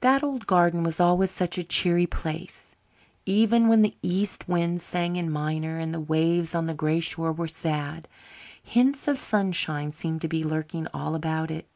That 0.00 0.24
old 0.24 0.48
garden 0.48 0.82
was 0.82 0.98
always 0.98 1.30
such 1.30 1.56
a 1.56 1.62
cheery 1.62 2.04
place. 2.08 2.74
Even 3.26 3.68
when 3.68 3.82
the 3.82 3.94
east 4.02 4.48
wind 4.48 4.82
sang 4.82 5.14
in 5.14 5.30
minor 5.30 5.78
and 5.78 5.94
the 5.94 6.00
waves 6.00 6.52
on 6.52 6.66
the 6.66 6.74
gray 6.74 6.98
shore 6.98 7.30
were 7.30 7.46
sad, 7.46 8.08
hints 8.60 9.06
of 9.06 9.20
sunshine 9.20 9.92
seemed 9.92 10.20
to 10.22 10.26
be 10.26 10.42
lurking 10.42 10.88
all 10.92 11.14
about 11.14 11.48
it. 11.48 11.68